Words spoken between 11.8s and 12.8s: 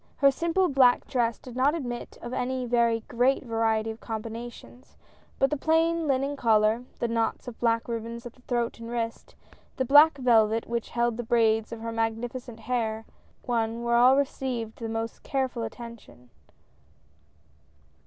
her magnificent